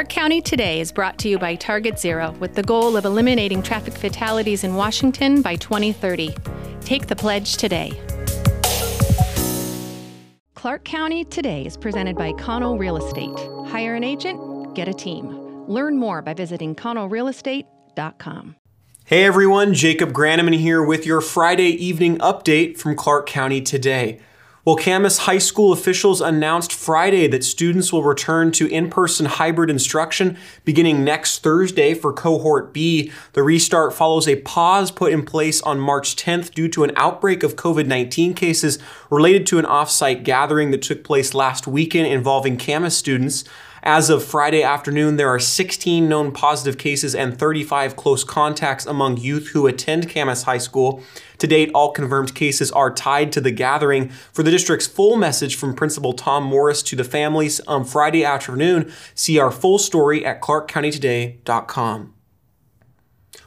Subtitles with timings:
[0.00, 3.62] Clark County Today is brought to you by Target Zero with the goal of eliminating
[3.62, 6.34] traffic fatalities in Washington by 2030.
[6.80, 7.92] Take the pledge today.
[10.54, 13.38] Clark County Today is presented by Connell Real Estate.
[13.68, 15.66] Hire an agent, get a team.
[15.66, 18.56] Learn more by visiting connellrealestate.com.
[19.04, 24.18] Hey everyone, Jacob Granneman here with your Friday evening update from Clark County Today.
[24.62, 29.70] Well, Camas High School officials announced Friday that students will return to in person hybrid
[29.70, 30.36] instruction
[30.66, 33.10] beginning next Thursday for Cohort B.
[33.32, 37.42] The restart follows a pause put in place on March 10th due to an outbreak
[37.42, 42.08] of COVID 19 cases related to an off site gathering that took place last weekend
[42.08, 43.44] involving Camas students.
[43.82, 49.16] As of Friday afternoon, there are 16 known positive cases and 35 close contacts among
[49.16, 51.02] youth who attend Camas High School.
[51.38, 54.10] To date, all confirmed cases are tied to the gathering.
[54.32, 58.92] For the district's full message from Principal Tom Morris to the families on Friday afternoon,
[59.14, 62.14] see our full story at clarkcountytoday.com.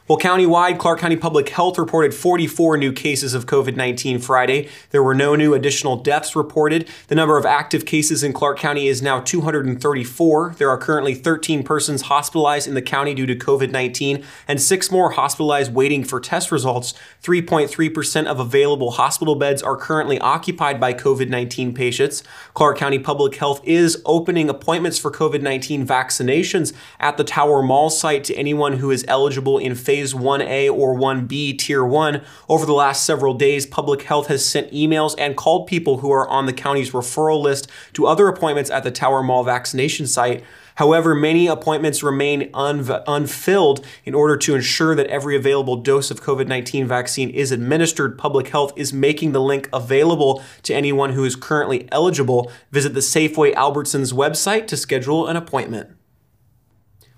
[0.06, 4.68] Well, countywide, Clark County Public Health reported 44 new cases of COVID 19 Friday.
[4.90, 6.86] There were no new additional deaths reported.
[7.08, 10.56] The number of active cases in Clark County is now 234.
[10.58, 14.90] There are currently 13 persons hospitalized in the county due to COVID 19 and six
[14.90, 16.92] more hospitalized waiting for test results.
[17.22, 22.22] 3.3% of available hospital beds are currently occupied by COVID 19 patients.
[22.52, 27.88] Clark County Public Health is opening appointments for COVID 19 vaccinations at the Tower Mall
[27.88, 32.20] site to anyone who is eligible in phase Phase 1A or 1B Tier 1.
[32.48, 36.28] Over the last several days, Public Health has sent emails and called people who are
[36.28, 40.42] on the county's referral list to other appointments at the Tower Mall vaccination site.
[40.74, 43.86] However, many appointments remain unfilled.
[44.04, 48.48] In order to ensure that every available dose of COVID 19 vaccine is administered, Public
[48.48, 52.50] Health is making the link available to anyone who is currently eligible.
[52.72, 55.90] Visit the Safeway Albertsons website to schedule an appointment.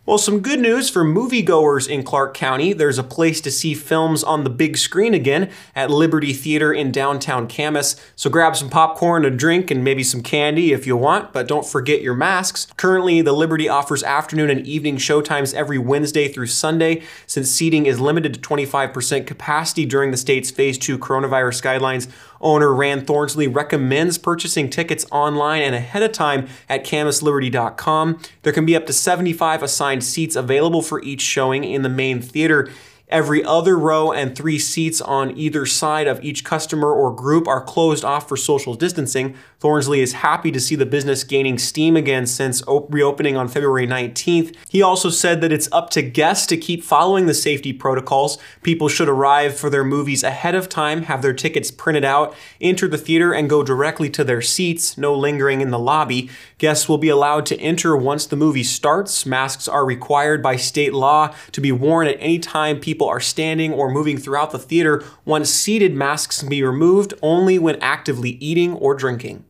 [0.07, 2.73] Well, some good news for moviegoers in Clark County.
[2.73, 6.93] There's a place to see films on the big screen again at Liberty Theater in
[6.93, 7.97] downtown Camas.
[8.15, 11.67] So grab some popcorn, a drink, and maybe some candy if you want, but don't
[11.67, 12.69] forget your masks.
[12.77, 17.03] Currently, the Liberty offers afternoon and evening showtimes every Wednesday through Sunday.
[17.27, 22.07] Since seating is limited to 25% capacity during the state's phase two coronavirus guidelines,
[22.41, 28.21] Owner Rand Thornsley recommends purchasing tickets online and ahead of time at camasliberty.com.
[28.43, 32.21] There can be up to 75 assigned seats available for each showing in the main
[32.21, 32.71] theater.
[33.09, 37.63] Every other row and three seats on either side of each customer or group are
[37.63, 39.37] closed off for social distancing.
[39.61, 44.57] Thornsley is happy to see the business gaining steam again since reopening on February 19th.
[44.69, 48.39] He also said that it's up to guests to keep following the safety protocols.
[48.65, 52.89] People should arrive for their movies ahead of time, have their tickets printed out, enter
[52.89, 56.29] the theater, and go directly to their seats, no lingering in the lobby.
[56.59, 59.25] Guests will be allowed to enter once the movie starts.
[59.25, 63.21] Masks are required by state law to be worn at any time people people are
[63.21, 68.31] standing or moving throughout the theater, once seated, masks can be removed only when actively
[68.41, 69.45] eating or drinking.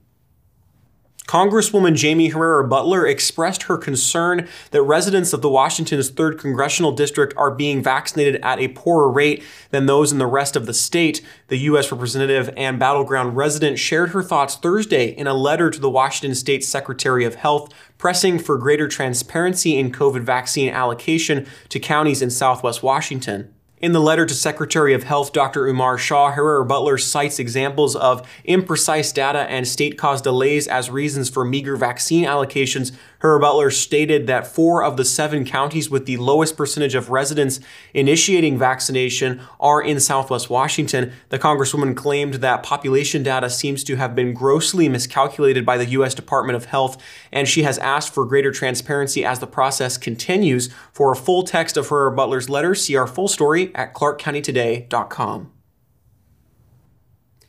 [1.27, 7.35] Congresswoman Jaime Herrera Beutler expressed her concern that residents of the Washington's 3rd Congressional District
[7.37, 11.21] are being vaccinated at a poorer rate than those in the rest of the state.
[11.49, 11.91] The U.S.
[11.91, 16.37] representative and Battle Ground resident shared her thoughts Thursday in a letter to the Washington
[16.37, 22.31] State Secretary of Health, pressing for greater transparency in COVID vaccine allocation to counties in
[22.31, 23.53] southwest Washington.
[23.87, 25.67] In the letter to Secretary of Health Dr.
[25.73, 31.31] Umair Shah, Herrera Beutler cites examples of imprecise data and state caused delays as reasons
[31.31, 32.91] for meager vaccine allocations
[33.27, 37.61] Herrera Beutler stated that four of the seven counties with the lowest percentage of residents
[37.95, 41.13] initiating vaccination are in southwest Washington.
[41.31, 46.15] The Congresswoman claimed that population data seems to have been grossly miscalculated by the U.S.
[46.15, 47.03] Department of Health,
[47.33, 50.69] and she has asked for greater transparency as the process continues.
[50.93, 55.53] For a full text of Herrera Beutler's letter, see our full story at clarkcountytoday.com.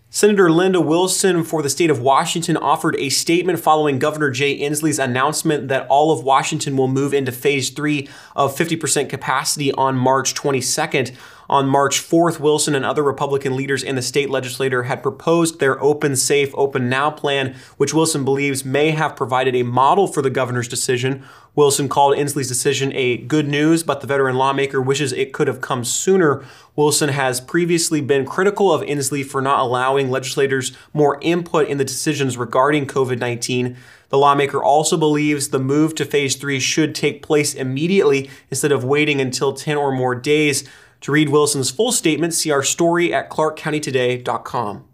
[0.10, 5.00] Senator Linda Wilson for the state of Washington offered a statement following Governor Jay Inslee's
[5.00, 10.34] announcement that all of Washington will move into phase three of 50% capacity on March
[10.34, 11.16] 22nd.
[11.50, 15.82] On March 4th, Wilson and other Republican leaders in the state legislature had proposed their
[15.82, 20.30] Open Safe, Open Now plan, which Wilson believes may have provided a model for the
[20.30, 21.24] governor's decision.
[21.56, 25.62] Wilson called Inslee's decision a good news, but the veteran lawmaker wishes it could have
[25.62, 26.44] come sooner.
[26.76, 31.86] Wilson has previously been critical of Inslee for not allowing legislators more input in the
[31.86, 33.78] decisions regarding COVID 19.
[34.10, 38.84] The lawmaker also believes the move to phase three should take place immediately instead of
[38.84, 40.68] waiting until 10 or more days.
[41.02, 44.87] To read Wilson's full statement, see our story at clarkcountytoday.com.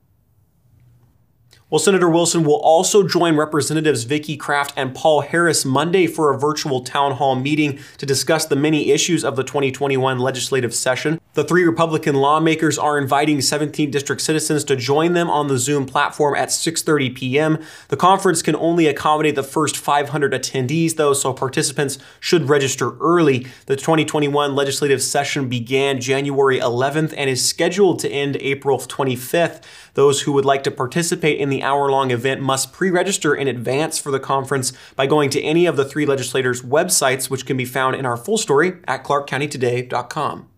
[1.74, 6.38] Well, Senator Wilson will also join Representatives Vicky Kraft and Paul Harris Monday for a
[6.38, 11.20] virtual town hall meeting to discuss the many issues of the 2021 legislative session.
[11.34, 15.88] The three Republican lawmakers are inviting 17th district citizens to join them on the Zoom
[15.88, 17.58] platform at 6:30 p.m.
[17.88, 23.48] The conference can only accommodate the first 500 attendees though, so participants should register early.
[23.66, 29.64] The 2021 legislative session began January 11th and is scheduled to end April 25th.
[29.96, 33.48] Those who would like to participate in the hour long event must pre register in
[33.48, 37.58] advance for the conference by going to any of the three legislators' websites, which can
[37.58, 40.50] be found in our full story at clarkcountytoday.com.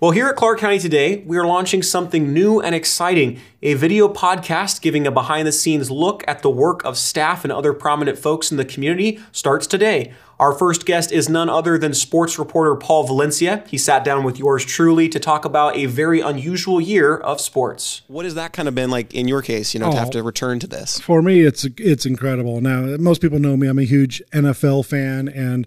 [0.00, 4.08] Well, here at Clark County Today, we are launching something new and exciting a video
[4.08, 8.18] podcast giving a behind the scenes look at the work of staff and other prominent
[8.18, 10.14] folks in the community starts today.
[10.40, 13.62] Our first guest is none other than sports reporter Paul Valencia.
[13.68, 18.00] He sat down with yours truly to talk about a very unusual year of sports.
[18.06, 20.08] What has that kind of been like in your case, you know, oh, to have
[20.08, 20.12] oh.
[20.12, 20.98] to return to this?
[20.98, 22.62] For me, it's it's incredible.
[22.62, 23.68] Now, most people know me.
[23.68, 25.66] I'm a huge NFL fan and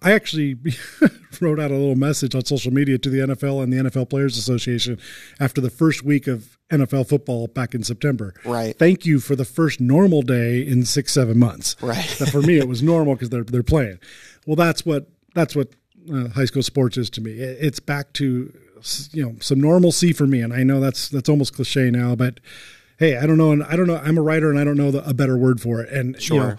[0.00, 0.56] I actually
[1.40, 4.38] wrote out a little message on social media to the NFL and the NFL Players
[4.38, 4.98] Association
[5.38, 8.34] after the first week of NFL football back in September.
[8.44, 8.76] Right.
[8.76, 11.76] Thank you for the first normal day in six seven months.
[11.80, 12.02] Right.
[12.04, 13.98] for me, it was normal because they're they're playing.
[14.46, 15.70] Well, that's what that's what
[16.12, 17.32] uh, high school sports is to me.
[17.32, 18.52] It's back to
[19.12, 22.40] you know some normalcy for me, and I know that's that's almost cliche now, but
[22.98, 23.96] hey, I don't know, and I don't know.
[23.96, 25.90] I'm a writer, and I don't know the, a better word for it.
[25.90, 26.58] And sure.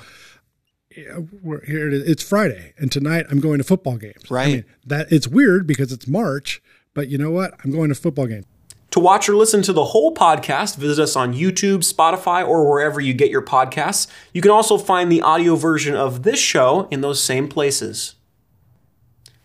[0.95, 2.09] you know we're here it is.
[2.09, 4.29] It's Friday, and tonight I'm going to football games.
[4.29, 4.47] Right.
[4.47, 6.61] I mean, that it's weird because it's March,
[6.93, 7.53] but you know what?
[7.63, 8.45] I'm going to football game.
[8.91, 13.01] To watch or listen to the whole podcast, visit us on YouTube, Spotify, or wherever
[13.01, 14.07] you get your podcasts.
[14.33, 18.15] You can also find the audio version of this show in those same places.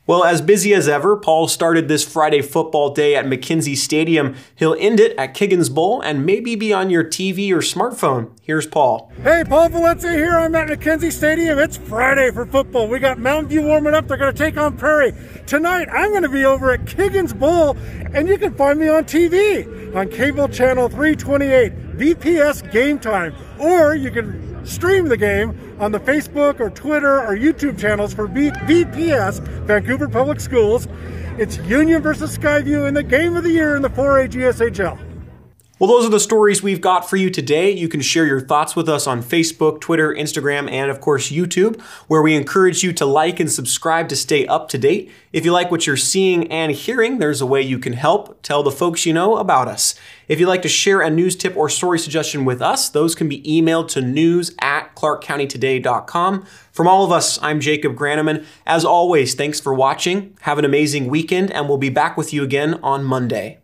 [0.04, 4.34] Well, as busy as ever, Paul started this Friday football day at McKenzie Stadium.
[4.56, 8.36] He'll end it at Kiggins Bowl and maybe be on your TV or smartphone.
[8.42, 9.12] Here's Paul.
[9.22, 10.36] Hey, Paul Valencia here.
[10.36, 11.56] I'm at McKenzie Stadium.
[11.60, 12.88] It's Friday for football.
[12.88, 14.08] We got Mountain View warming up.
[14.08, 15.12] They're going to take on Prairie.
[15.46, 17.76] Tonight, I'm going to be over at Kiggins Bowl,
[18.12, 23.94] and you can find me on TV on cable channel 328, VPS Game Time, or
[23.94, 28.50] you can stream the game on the Facebook or Twitter or YouTube channels for v-
[28.50, 30.88] VPS, Vancouver Public Schools.
[31.38, 35.11] It's Union versus Skyview in the game of the year in the 4A GSHL.
[35.78, 37.72] Well, those are the stories we've got for you today.
[37.72, 41.80] You can share your thoughts with us on Facebook, Twitter, Instagram, and of course YouTube,
[42.06, 45.10] where we encourage you to like and subscribe to stay up to date.
[45.32, 48.40] If you like what you're seeing and hearing, there's a way you can help.
[48.42, 49.96] Tell the folks you know about us.
[50.28, 53.28] If you'd like to share a news tip or story suggestion with us, those can
[53.28, 56.46] be emailed to news at clarkcountytoday.com.
[56.70, 58.44] From all of us, I'm Jacob Granneman.
[58.66, 60.36] As always, thanks for watching.
[60.42, 63.61] Have an amazing weekend, and we'll be back with you again on Monday.